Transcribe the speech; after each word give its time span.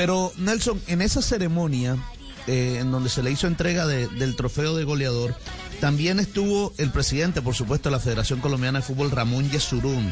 Pero 0.00 0.32
Nelson, 0.38 0.80
en 0.86 1.02
esa 1.02 1.20
ceremonia, 1.20 1.94
eh, 2.46 2.78
en 2.80 2.90
donde 2.90 3.10
se 3.10 3.22
le 3.22 3.32
hizo 3.32 3.46
entrega 3.46 3.86
del 3.86 4.34
trofeo 4.34 4.74
de 4.74 4.84
goleador, 4.84 5.34
también 5.78 6.18
estuvo 6.18 6.72
el 6.78 6.90
presidente, 6.90 7.42
por 7.42 7.54
supuesto, 7.54 7.90
de 7.90 7.96
la 7.96 8.00
Federación 8.00 8.40
Colombiana 8.40 8.78
de 8.78 8.86
Fútbol, 8.86 9.10
Ramón 9.10 9.50
Yesurún 9.50 10.10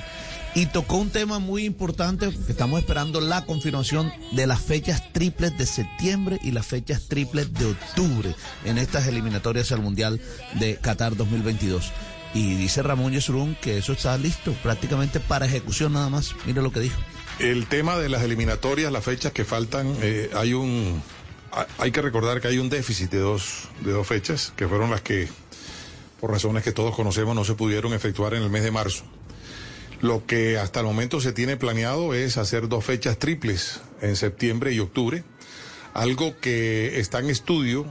y 0.55 0.67
tocó 0.67 0.97
un 0.99 1.09
tema 1.09 1.39
muy 1.39 1.65
importante 1.65 2.29
que 2.29 2.53
estamos 2.53 2.81
esperando 2.81 3.23
la 3.23 3.47
confirmación 3.47 4.13
de 4.33 4.47
las 4.47 4.61
fechas 4.61 5.11
triples 5.15 5.57
de 5.57 5.65
septiembre 5.65 6.39
y 6.43 6.51
las 6.51 6.67
fechas 6.67 7.09
triples 7.09 7.51
de 7.55 7.71
octubre 7.71 8.35
en 8.67 8.77
estas 8.77 9.07
eliminatorias 9.07 9.73
al 9.73 9.81
Mundial 9.81 10.21
de 10.61 10.77
Qatar 10.77 11.17
2022. 11.17 11.93
Y 12.35 12.57
dice 12.57 12.83
Ramón 12.83 13.15
Yesurún 13.15 13.57
que 13.63 13.79
eso 13.79 13.95
está 13.95 14.19
listo 14.19 14.53
prácticamente 14.63 15.19
para 15.19 15.47
ejecución 15.47 15.95
nada 15.95 16.11
más. 16.11 16.35
Mire 16.45 16.61
lo 16.61 16.73
que 16.73 16.81
dijo. 16.81 17.01
El 17.39 17.67
tema 17.67 17.97
de 17.97 18.09
las 18.09 18.23
eliminatorias, 18.23 18.91
las 18.91 19.05
fechas 19.05 19.33
que 19.33 19.45
faltan, 19.45 19.95
eh, 20.03 20.31
hay 20.35 20.55
un 20.55 21.01
hay 21.79 21.93
que 21.93 22.03
recordar 22.03 22.41
que 22.41 22.49
hay 22.49 22.59
un 22.59 22.69
déficit 22.69 23.11
de 23.11 23.19
dos, 23.19 23.69
de 23.81 23.93
dos 23.93 24.07
fechas, 24.07 24.53
que 24.57 24.69
fueron 24.69 24.91
las 24.91 25.01
que, 25.01 25.29
por 26.21 26.31
razones 26.31 26.63
que 26.63 26.73
todos 26.73 26.95
conocemos, 26.95 27.35
no 27.35 27.45
se 27.45 27.55
pudieron 27.55 27.95
efectuar 27.95 28.35
en 28.35 28.43
el 28.43 28.51
mes 28.51 28.65
de 28.65 28.71
marzo. 28.71 29.05
Lo 30.01 30.27
que 30.27 30.59
hasta 30.59 30.81
el 30.81 30.87
momento 30.87 31.21
se 31.21 31.33
tiene 31.33 31.57
planeado 31.57 32.15
es 32.15 32.37
hacer 32.37 32.69
dos 32.69 32.85
fechas 32.85 33.19
triples 33.19 33.81
en 34.01 34.17
septiembre 34.17 34.73
y 34.73 34.81
octubre, 34.81 35.25
algo 35.95 36.39
que 36.41 37.01
está 37.01 37.19
en 37.21 37.31
estudio, 37.31 37.87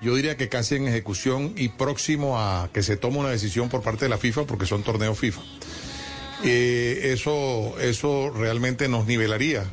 yo 0.00 0.14
diría 0.14 0.36
que 0.36 0.48
casi 0.48 0.76
en 0.76 0.88
ejecución 0.88 1.54
y 1.56 1.70
próximo 1.70 2.38
a 2.38 2.70
que 2.72 2.82
se 2.82 2.96
tome 2.96 3.18
una 3.18 3.30
decisión 3.30 3.68
por 3.68 3.82
parte 3.82 4.04
de 4.04 4.08
la 4.10 4.18
FIFA 4.18 4.44
porque 4.44 4.66
son 4.66 4.82
torneos 4.82 5.18
FIFA. 5.18 5.40
Eh, 6.44 7.12
eso, 7.12 7.78
eso 7.80 8.30
realmente 8.30 8.88
nos 8.88 9.06
nivelaría 9.06 9.64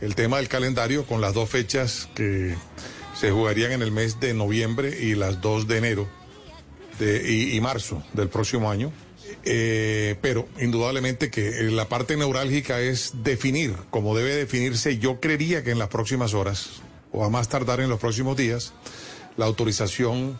el 0.00 0.14
tema 0.14 0.38
del 0.38 0.48
calendario 0.48 1.04
con 1.04 1.20
las 1.20 1.34
dos 1.34 1.50
fechas 1.50 2.08
que 2.14 2.54
se 3.14 3.30
jugarían 3.30 3.72
en 3.72 3.82
el 3.82 3.92
mes 3.92 4.18
de 4.18 4.32
noviembre 4.32 4.96
y 4.98 5.14
las 5.14 5.40
dos 5.40 5.66
de 5.68 5.78
enero 5.78 6.08
y 7.00 7.58
marzo 7.60 8.02
del 8.12 8.28
próximo 8.28 8.70
año. 8.70 8.92
Eh, 9.44 10.16
pero 10.20 10.48
indudablemente 10.60 11.30
que 11.30 11.50
la 11.70 11.88
parte 11.88 12.16
neurálgica 12.16 12.80
es 12.80 13.12
definir, 13.22 13.74
como 13.90 14.14
debe 14.16 14.34
definirse, 14.34 14.98
yo 14.98 15.20
creería 15.20 15.62
que 15.62 15.70
en 15.70 15.78
las 15.78 15.88
próximas 15.88 16.34
horas, 16.34 16.82
o 17.12 17.24
a 17.24 17.30
más 17.30 17.48
tardar 17.48 17.80
en 17.80 17.88
los 17.88 18.00
próximos 18.00 18.36
días, 18.36 18.72
la 19.36 19.46
autorización 19.46 20.38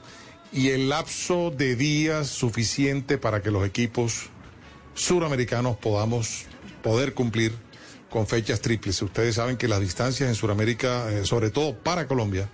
y 0.53 0.69
el 0.71 0.89
lapso 0.89 1.51
de 1.51 1.77
días 1.77 2.29
suficiente 2.29 3.19
para 3.19 3.43
que 3.43 3.51
los 3.51 3.67
equipos 3.67 4.31
suramericanos 4.95 5.77
podamos 5.77 6.47
poder 6.83 7.15
cumplir 7.15 7.53
con 8.11 8.27
fechas 8.27 8.61
triples. 8.61 9.01
Ustedes 9.03 9.37
saben 9.37 9.57
que 9.57 9.69
las 9.69 9.81
distancias 9.81 10.29
en 10.29 10.35
Sudamérica, 10.35 11.11
eh, 11.11 11.25
sobre 11.25 11.51
todo 11.51 11.77
para 11.77 12.07
Colombia, 12.07 12.49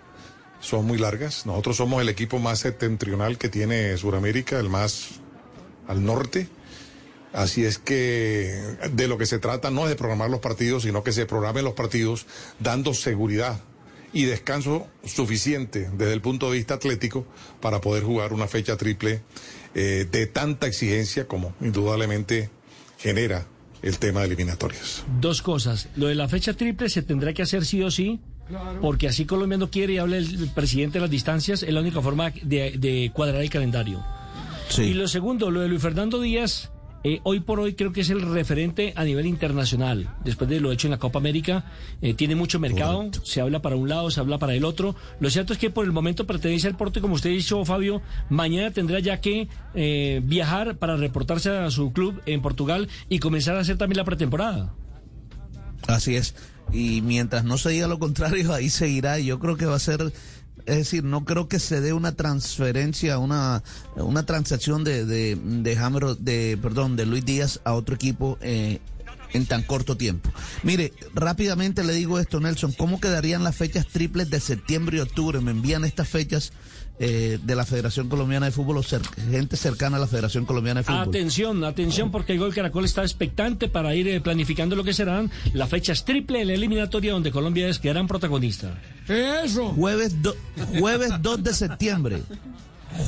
son 0.60 0.84
muy 0.84 0.98
largas. 0.98 1.46
Nosotros 1.46 1.76
somos 1.76 2.02
el 2.02 2.08
equipo 2.08 2.38
más 2.38 2.60
septentrional 2.60 3.38
que 3.38 3.48
tiene 3.48 3.96
Sudamérica, 3.96 4.58
el 4.58 4.68
más 4.68 5.20
al 5.88 6.04
norte. 6.04 6.48
Así 7.32 7.64
es 7.64 7.78
que 7.78 8.78
de 8.92 9.08
lo 9.08 9.18
que 9.18 9.26
se 9.26 9.38
trata 9.38 9.70
no 9.70 9.84
es 9.84 9.90
de 9.90 9.96
programar 9.96 10.30
los 10.30 10.40
partidos, 10.40 10.84
sino 10.84 11.02
que 11.02 11.12
se 11.12 11.26
programen 11.26 11.64
los 11.64 11.74
partidos 11.74 12.26
dando 12.60 12.94
seguridad 12.94 13.60
y 14.12 14.24
descanso 14.24 14.86
suficiente 15.04 15.90
desde 15.92 16.14
el 16.14 16.22
punto 16.22 16.50
de 16.50 16.56
vista 16.56 16.74
atlético 16.74 17.26
para 17.60 17.80
poder 17.80 18.04
jugar 18.04 18.32
una 18.32 18.46
fecha 18.46 18.76
triple 18.76 19.22
eh, 19.78 20.08
de 20.10 20.26
tanta 20.26 20.66
exigencia 20.66 21.28
como 21.28 21.54
indudablemente 21.60 22.48
genera 22.96 23.46
el 23.82 23.98
tema 23.98 24.20
de 24.20 24.28
eliminatorias. 24.28 25.04
Dos 25.20 25.42
cosas. 25.42 25.90
Lo 25.96 26.06
de 26.06 26.14
la 26.14 26.28
fecha 26.28 26.54
triple 26.54 26.88
se 26.88 27.02
tendrá 27.02 27.34
que 27.34 27.42
hacer 27.42 27.66
sí 27.66 27.82
o 27.82 27.90
sí. 27.90 28.18
Porque 28.80 29.08
así 29.08 29.26
Colombia 29.26 29.58
no 29.58 29.70
quiere 29.70 29.94
y 29.94 29.98
habla 29.98 30.16
el 30.16 30.50
presidente 30.54 30.98
de 30.98 31.00
las 31.02 31.10
distancias, 31.10 31.62
es 31.62 31.74
la 31.74 31.80
única 31.80 32.00
forma 32.00 32.30
de 32.30 33.10
cuadrar 33.12 33.42
el 33.42 33.50
calendario. 33.50 34.02
Y 34.78 34.94
lo 34.94 35.08
segundo, 35.08 35.50
lo 35.50 35.60
de 35.60 35.68
Luis 35.68 35.82
Fernando 35.82 36.20
Díaz, 36.20 36.70
eh, 37.04 37.20
hoy 37.22 37.40
por 37.40 37.60
hoy 37.60 37.74
creo 37.74 37.92
que 37.92 38.00
es 38.00 38.10
el 38.10 38.22
referente 38.22 38.92
a 38.96 39.04
nivel 39.04 39.26
internacional. 39.26 40.08
Después 40.24 40.50
de 40.50 40.60
lo 40.60 40.72
hecho 40.72 40.86
en 40.86 40.92
la 40.92 40.98
Copa 40.98 41.18
América, 41.18 41.64
eh, 42.02 42.14
tiene 42.14 42.34
mucho 42.34 42.58
mercado, 42.58 43.10
se 43.22 43.40
habla 43.40 43.62
para 43.62 43.76
un 43.76 43.88
lado, 43.88 44.10
se 44.10 44.20
habla 44.20 44.38
para 44.38 44.54
el 44.54 44.64
otro. 44.64 44.96
Lo 45.20 45.30
cierto 45.30 45.52
es 45.52 45.58
que 45.58 45.70
por 45.70 45.84
el 45.84 45.92
momento 45.92 46.26
pertenece 46.26 46.66
al 46.68 46.76
porte, 46.76 47.00
como 47.00 47.14
usted 47.14 47.30
ha 47.30 47.34
dicho, 47.34 47.64
Fabio, 47.64 48.02
mañana 48.28 48.70
tendrá 48.70 48.98
ya 49.00 49.20
que 49.20 49.48
eh, 49.74 50.20
viajar 50.24 50.78
para 50.78 50.96
reportarse 50.96 51.50
a 51.50 51.70
su 51.70 51.92
club 51.92 52.20
en 52.26 52.42
Portugal 52.42 52.88
y 53.08 53.18
comenzar 53.18 53.56
a 53.56 53.60
hacer 53.60 53.78
también 53.78 53.98
la 53.98 54.04
pretemporada. 54.04 54.74
Así 55.86 56.16
es. 56.16 56.34
Y 56.72 57.00
mientras 57.02 57.44
no 57.44 57.58
se 57.58 57.70
diga 57.70 57.86
lo 57.86 57.98
contrario, 57.98 58.52
ahí 58.52 58.70
seguirá. 58.70 59.18
Yo 59.18 59.38
creo 59.38 59.56
que 59.56 59.66
va 59.66 59.76
a 59.76 59.80
ser 59.80 60.12
es 60.66 60.76
decir, 60.76 61.04
no 61.04 61.24
creo 61.24 61.48
que 61.48 61.60
se 61.60 61.80
dé 61.80 61.92
una 61.92 62.12
transferencia, 62.12 63.18
una, 63.18 63.62
una 63.94 64.26
transacción 64.26 64.84
de, 64.84 65.04
de, 65.04 65.36
de, 65.36 66.16
de, 66.18 66.58
perdón, 66.60 66.96
de 66.96 67.06
Luis 67.06 67.24
Díaz 67.24 67.60
a 67.64 67.74
otro 67.74 67.94
equipo 67.94 68.36
eh, 68.40 68.80
en 69.32 69.46
tan 69.46 69.62
corto 69.62 69.96
tiempo. 69.96 70.30
Mire, 70.62 70.92
rápidamente 71.14 71.84
le 71.84 71.92
digo 71.92 72.18
esto, 72.18 72.40
Nelson, 72.40 72.72
¿cómo 72.72 73.00
quedarían 73.00 73.44
las 73.44 73.56
fechas 73.56 73.86
triples 73.86 74.30
de 74.30 74.40
septiembre 74.40 74.98
y 74.98 75.00
octubre? 75.00 75.40
Me 75.40 75.50
envían 75.50 75.84
estas 75.84 76.08
fechas 76.08 76.52
eh, 76.98 77.38
de 77.42 77.54
la 77.54 77.66
Federación 77.66 78.08
Colombiana 78.08 78.46
de 78.46 78.52
Fútbol 78.52 78.78
o 78.78 78.82
gente 79.30 79.56
cercana 79.56 79.98
a 79.98 80.00
la 80.00 80.06
Federación 80.06 80.46
Colombiana 80.46 80.80
de 80.80 80.84
Fútbol. 80.84 81.08
Atención, 81.08 81.62
atención, 81.64 82.10
porque 82.10 82.32
el 82.32 82.38
Gol 82.38 82.54
Caracol 82.54 82.86
está 82.86 83.02
expectante 83.02 83.68
para 83.68 83.94
ir 83.94 84.08
eh, 84.08 84.20
planificando 84.22 84.76
lo 84.76 84.82
que 84.82 84.94
serán 84.94 85.30
las 85.52 85.68
fechas 85.68 86.06
triple 86.06 86.40
en 86.40 86.48
la 86.48 86.54
eliminatoria 86.54 87.12
donde 87.12 87.30
Colombia 87.30 87.68
es 87.68 87.82
gran 87.82 88.06
protagonista. 88.06 88.80
Eso. 89.08 89.74
Jueves, 89.74 90.16
jueves 90.78 91.10
2 91.20 91.42
de 91.42 91.52
septiembre. 91.52 92.22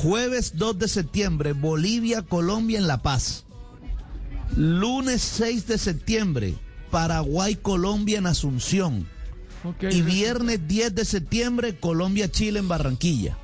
Jueves 0.03 0.53
2 0.55 0.77
de 0.77 0.87
septiembre, 0.87 1.53
Bolivia, 1.53 2.21
Colombia 2.21 2.77
en 2.77 2.85
La 2.85 3.01
Paz. 3.01 3.45
Lunes 4.55 5.21
6 5.21 5.67
de 5.67 5.77
septiembre, 5.77 6.55
Paraguay, 6.91 7.55
Colombia 7.55 8.17
en 8.17 8.27
Asunción. 8.27 9.07
y 9.91 10.01
viernes 10.01 10.67
10 10.67 10.95
de 10.95 11.05
septiembre, 11.05 11.75
Colombia, 11.75 12.31
Chile 12.31 12.59
en 12.59 12.67
Barranquilla. 12.67 13.37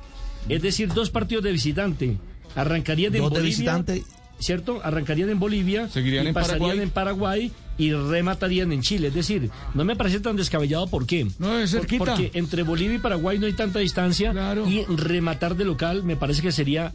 Es 0.48 0.62
decir, 0.62 0.92
dos 0.92 1.10
partidos 1.10 1.44
de 1.44 1.52
visitante. 1.52 2.18
Arrancarían 2.54 3.14
en 3.14 3.22
Bolivia. 3.22 3.40
De 3.40 3.46
visitante. 3.46 4.04
¿Cierto? 4.38 4.80
Arrancarían 4.82 5.30
en 5.30 5.38
Bolivia. 5.38 5.88
Seguirían 5.88 6.28
y 6.28 6.32
pasarían 6.32 6.80
en 6.80 6.90
Paraguay 6.90 7.52
y 7.78 7.92
rematarían 7.92 8.72
en 8.72 8.82
Chile. 8.82 9.08
Es 9.08 9.14
decir, 9.14 9.50
no 9.74 9.84
me 9.84 9.96
parece 9.96 10.20
tan 10.20 10.36
descabellado. 10.36 10.86
¿Por 10.86 11.06
qué? 11.06 11.26
No, 11.38 11.58
es 11.58 11.70
cerquita. 11.70 12.04
Porque 12.04 12.30
entre 12.34 12.62
Bolivia 12.62 12.96
y 12.96 12.98
Paraguay 12.98 13.38
no 13.38 13.46
hay 13.46 13.52
tanta 13.52 13.78
distancia. 13.78 14.32
Y 14.66 14.84
rematar 14.84 15.56
de 15.56 15.64
local 15.64 16.02
me 16.02 16.16
parece 16.16 16.42
que 16.42 16.52
sería. 16.52 16.92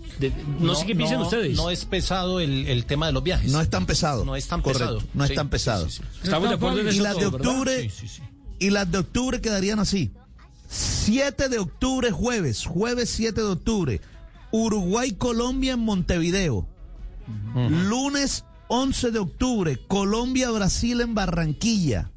no, 0.59 0.75
sé 0.75 0.85
qué 0.85 0.95
piensan 0.95 1.21
ustedes. 1.21 1.55
No 1.55 1.69
es 1.69 1.85
pesado 1.85 2.39
el, 2.39 2.85
tema 2.85 3.07
de 3.07 3.13
los 3.13 3.23
viajes. 3.23 3.51
No 3.51 3.61
es 3.61 3.69
tan 3.69 3.85
pesado. 3.85 4.25
No 4.25 4.35
es 4.35 4.47
tan 4.47 4.61
pesado. 4.61 5.01
No 5.13 5.23
es 5.23 5.33
tan 5.33 5.49
pesado. 5.49 5.87
Estamos 6.23 6.49
de 6.49 6.55
acuerdo 6.55 6.79
en 6.79 6.87
eso. 6.87 6.97
Y 6.97 7.01
las 7.01 7.17
de 7.17 7.25
octubre. 7.25 7.91
Y 8.59 8.69
las 8.69 8.91
de 8.91 8.97
octubre 8.99 9.41
quedarían 9.41 9.79
así. 9.79 10.11
7 10.71 11.49
de 11.49 11.59
octubre, 11.59 12.11
jueves, 12.11 12.65
jueves 12.65 13.09
7 13.09 13.41
de 13.41 13.47
octubre, 13.47 14.01
Uruguay-Colombia 14.51 15.73
en 15.73 15.79
Montevideo. 15.79 16.65
Lunes 17.53 18.45
11 18.73 19.11
de 19.11 19.19
octubre, 19.19 19.77
Colombia-Brasil 19.85 21.01
en 21.01 21.13
Barranquilla. 21.13 22.09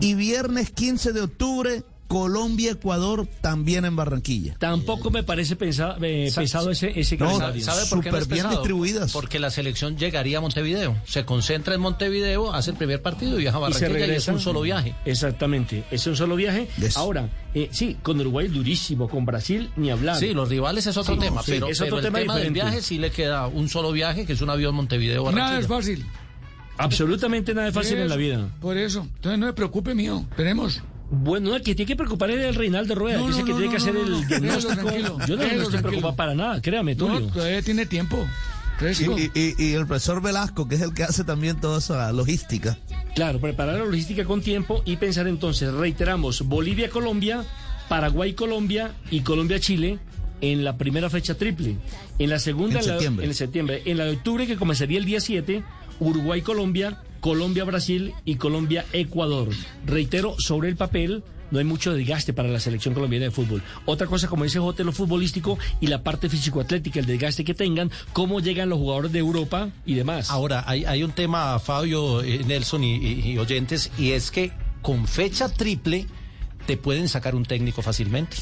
Y 0.00 0.14
viernes 0.14 0.70
15 0.70 1.12
de 1.12 1.20
octubre, 1.20 1.84
Colombia-Ecuador 2.08 3.26
también 3.40 3.84
en 3.84 3.96
Barranquilla. 3.96 4.56
Tampoco 4.58 5.10
me 5.10 5.22
parece 5.22 5.56
pesado, 5.56 5.96
eh, 6.02 6.30
pesado 6.34 6.70
ese, 6.70 6.98
ese 6.98 7.16
calendario. 7.16 7.64
¿Sabe 7.64 7.86
por 7.86 8.02
qué 8.02 8.10
no 8.10 8.18
es 8.18 8.28
bien 8.28 8.48
distribuidas. 8.50 9.12
Porque 9.12 9.38
la 9.38 9.50
selección 9.50 9.96
llegaría 9.96 10.38
a 10.38 10.40
Montevideo. 10.40 10.96
Se 11.06 11.24
concentra 11.24 11.74
en 11.74 11.80
Montevideo, 11.80 12.52
hace 12.52 12.70
el 12.70 12.76
primer 12.76 13.02
partido 13.02 13.38
y 13.38 13.42
viaja 13.42 13.56
a 13.56 13.60
Barranquilla 13.60 14.06
y, 14.06 14.10
es 14.10 14.28
un 14.28 14.40
solo 14.40 14.60
viaje. 14.60 14.94
Exactamente, 15.04 15.84
es 15.90 16.06
un 16.06 16.16
solo 16.16 16.36
viaje. 16.36 16.68
Ahora, 16.96 17.28
eh, 17.54 17.68
sí, 17.72 17.96
con 18.02 18.20
Uruguay 18.20 18.48
durísimo, 18.48 19.08
con 19.08 19.24
Brasil 19.24 19.70
ni 19.76 19.90
hablar. 19.90 20.16
Sí, 20.16 20.34
los 20.34 20.48
rivales 20.48 20.86
es 20.86 20.96
otro 20.96 21.18
tema, 21.18 21.42
pero, 21.44 21.68
es 21.68 21.80
otro 21.80 22.00
tema 22.00 22.18
el 22.18 22.26
tema 22.26 22.36
del 22.38 22.52
viaje 22.52 22.82
sí 22.82 22.98
le 22.98 23.10
queda 23.10 23.46
un 23.46 23.68
solo 23.68 23.92
viaje, 23.92 24.26
que 24.26 24.34
es 24.34 24.40
un 24.40 24.50
avión 24.50 24.74
Montevideo-Barranquilla. 24.74 25.46
Nada 25.46 25.60
es 25.60 25.66
fácil. 25.66 26.04
Absolutamente 26.76 27.54
nada 27.54 27.68
es 27.68 27.74
fácil 27.74 27.98
en 27.98 28.08
la 28.08 28.16
vida. 28.16 28.48
Por 28.60 28.76
eso. 28.76 29.06
Entonces 29.16 29.38
no 29.38 29.46
me 29.46 29.52
preocupe, 29.52 29.94
mío. 29.94 30.24
Esperemos. 30.30 30.82
Bueno, 31.14 31.54
el 31.54 31.62
que 31.62 31.74
tiene 31.74 31.88
que 31.88 31.96
preocupar 31.96 32.30
es 32.30 32.44
el 32.44 32.54
Reinaldo 32.54 32.94
Rueda, 32.94 33.26
dice 33.26 33.44
que 33.44 33.52
tiene 33.52 33.70
que 33.70 33.76
hacer 33.76 33.96
el 33.96 34.26
diagnóstico. 34.26 34.82
Yo 35.26 35.36
no, 35.36 35.42
estoy 35.42 35.80
preocupado 35.80 36.16
para 36.16 36.34
nada, 36.34 36.60
créame, 36.60 36.94
Tulio. 36.94 37.28
todavía 37.28 37.62
tiene 37.62 37.86
tiempo. 37.86 38.26
Y, 38.80 39.72
el 39.74 39.86
profesor 39.86 40.20
Velasco, 40.20 40.66
que 40.66 40.74
es 40.74 40.80
el 40.80 40.92
que 40.94 41.04
hace 41.04 41.24
también 41.24 41.60
toda 41.60 41.78
esa 41.78 42.12
logística. 42.12 42.76
Claro, 43.14 43.40
preparar 43.40 43.78
la 43.78 43.84
logística 43.84 44.24
con 44.24 44.42
tiempo 44.42 44.82
y 44.84 44.96
pensar 44.96 45.28
entonces, 45.28 45.72
reiteramos, 45.72 46.42
Bolivia-Colombia, 46.46 47.44
Paraguay-Colombia 47.88 48.92
y 49.10 49.20
Colombia-Chile 49.20 49.98
en 50.40 50.64
la 50.64 50.76
primera 50.76 51.08
fecha 51.08 51.36
triple. 51.36 51.76
En 52.18 52.30
la 52.30 52.38
segunda, 52.38 52.80
en, 52.80 52.84
septiembre. 52.84 53.26
en 53.26 53.34
septiembre. 53.34 53.82
En 53.84 53.96
la 53.96 54.04
de 54.04 54.12
octubre, 54.12 54.46
que 54.46 54.56
comenzaría 54.56 54.98
el 54.98 55.04
día 55.04 55.20
7, 55.20 55.62
Uruguay-Colombia, 56.00 57.00
Colombia-Brasil 57.24 58.12
y 58.26 58.34
Colombia-Ecuador. 58.34 59.48
Reitero, 59.86 60.36
sobre 60.38 60.68
el 60.68 60.76
papel 60.76 61.24
no 61.50 61.58
hay 61.58 61.64
mucho 61.64 61.94
desgaste 61.94 62.34
para 62.34 62.50
la 62.50 62.60
selección 62.60 62.92
colombiana 62.92 63.24
de 63.24 63.30
fútbol. 63.30 63.62
Otra 63.86 64.06
cosa, 64.06 64.28
como 64.28 64.44
dice 64.44 64.58
Jote, 64.58 64.84
lo 64.84 64.92
futbolístico 64.92 65.58
y 65.80 65.86
la 65.86 66.02
parte 66.02 66.28
físico-atlética, 66.28 67.00
el 67.00 67.06
desgaste 67.06 67.42
que 67.42 67.54
tengan, 67.54 67.90
cómo 68.12 68.40
llegan 68.40 68.68
los 68.68 68.78
jugadores 68.78 69.10
de 69.12 69.20
Europa 69.20 69.70
y 69.86 69.94
demás. 69.94 70.28
Ahora, 70.28 70.64
hay, 70.66 71.02
un 71.02 71.12
tema, 71.12 71.58
Fabio, 71.60 72.22
eh, 72.22 72.42
Nelson 72.46 72.84
y 72.84 73.38
oyentes, 73.38 73.90
y 73.96 74.10
es 74.10 74.30
que 74.30 74.52
con 74.82 75.08
fecha 75.08 75.48
triple 75.48 76.06
te 76.66 76.76
pueden 76.76 77.08
sacar 77.08 77.34
un 77.34 77.46
técnico 77.46 77.80
fácilmente. 77.80 78.36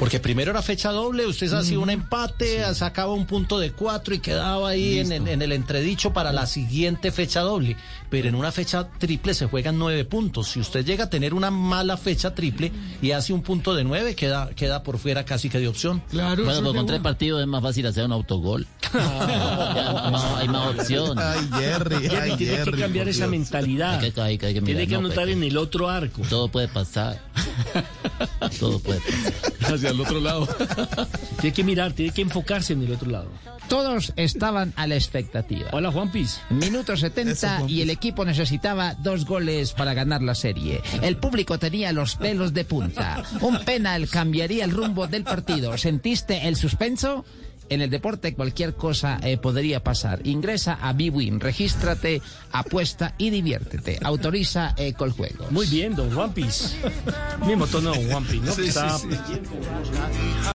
Porque 0.00 0.18
primero 0.18 0.50
era 0.50 0.62
fecha 0.62 0.92
doble, 0.92 1.26
usted 1.26 1.52
hacía 1.52 1.78
un 1.78 1.90
empate, 1.90 2.74
sacaba 2.74 3.12
un 3.12 3.26
punto 3.26 3.58
de 3.58 3.72
cuatro 3.72 4.14
y 4.14 4.18
quedaba 4.18 4.70
ahí 4.70 4.98
en, 4.98 5.42
el 5.42 5.52
entredicho 5.52 6.14
para 6.14 6.32
la 6.32 6.46
siguiente 6.46 7.12
fecha 7.12 7.42
doble. 7.42 7.76
Pero 8.08 8.26
en 8.26 8.34
una 8.34 8.50
fecha 8.50 8.88
triple 8.96 9.34
se 9.34 9.44
juegan 9.44 9.78
nueve 9.78 10.06
puntos. 10.06 10.48
Si 10.48 10.58
usted 10.58 10.86
llega 10.86 11.04
a 11.04 11.10
tener 11.10 11.34
una 11.34 11.50
mala 11.50 11.98
fecha 11.98 12.34
triple 12.34 12.72
y 13.02 13.10
hace 13.10 13.34
un 13.34 13.42
punto 13.42 13.74
de 13.74 13.84
nueve, 13.84 14.14
queda, 14.14 14.48
queda 14.56 14.82
por 14.82 14.96
fuera 14.96 15.26
casi 15.26 15.50
que 15.50 15.58
de 15.58 15.68
opción. 15.68 16.02
Claro, 16.08 16.44
bueno, 16.44 16.62
pues 16.62 16.76
con 16.76 16.86
tres 16.86 17.00
partidos 17.00 17.42
es 17.42 17.46
más 17.46 17.62
fácil 17.62 17.84
hacer 17.86 18.06
un 18.06 18.12
autogol. 18.12 18.66
hay 18.94 20.48
más 20.48 20.78
opción. 20.78 21.18
Ay, 21.18 21.46
Jerry, 21.52 22.08
tiene 22.38 22.64
que 22.64 22.72
cambiar 22.72 23.06
esa 23.06 23.26
mentalidad. 23.26 24.00
tiene 24.64 24.86
que 24.86 24.94
anotar 24.94 25.28
en 25.28 25.42
el 25.42 25.58
otro 25.58 25.90
arco. 25.90 26.22
Todo 26.30 26.48
puede 26.48 26.68
pasar. 26.68 27.20
Todo 28.58 28.78
puede 28.78 29.00
pasar. 29.00 29.74
Hacia 29.74 29.90
el 29.90 30.00
otro 30.00 30.20
lado. 30.20 30.48
tiene 31.40 31.54
que 31.54 31.64
mirar, 31.64 31.92
tiene 31.92 32.12
que 32.12 32.22
enfocarse 32.22 32.72
en 32.72 32.82
el 32.82 32.92
otro 32.92 33.10
lado. 33.10 33.30
Todos 33.68 34.12
estaban 34.16 34.72
a 34.76 34.88
la 34.88 34.96
expectativa. 34.96 35.68
Hola, 35.72 35.92
Juan 35.92 36.10
Piz. 36.10 36.40
Minuto 36.50 36.96
70 36.96 37.66
y 37.68 37.82
el 37.82 37.90
equipo 37.90 38.24
necesitaba 38.24 38.94
dos 38.94 39.24
goles 39.24 39.72
para 39.74 39.94
ganar 39.94 40.22
la 40.22 40.34
serie. 40.34 40.82
El 41.02 41.16
público 41.16 41.58
tenía 41.58 41.92
los 41.92 42.16
pelos 42.16 42.52
de 42.52 42.64
punta. 42.64 43.22
Un 43.40 43.60
penal 43.64 44.08
cambiaría 44.08 44.64
el 44.64 44.72
rumbo 44.72 45.06
del 45.06 45.22
partido. 45.22 45.78
¿Sentiste 45.78 46.48
el 46.48 46.56
suspenso? 46.56 47.24
En 47.70 47.80
el 47.80 47.88
deporte 47.88 48.34
cualquier 48.34 48.74
cosa 48.74 49.18
eh, 49.22 49.38
podría 49.38 49.82
pasar. 49.82 50.20
Ingresa 50.26 50.74
a 50.74 50.92
BWIN, 50.92 51.40
regístrate, 51.40 52.20
apuesta 52.52 53.14
y 53.16 53.30
diviértete. 53.30 53.98
Autoriza 54.02 54.74
eh, 54.76 54.92
Coljuegos. 54.92 55.50
Muy 55.50 55.66
bien, 55.66 55.96
don 55.96 56.16
One 56.16 56.32
Piece. 56.34 56.76
Mismo 57.46 57.66
tono 57.66 57.92
One 57.92 58.26
Piece, 58.28 58.44
¿no? 58.44 58.52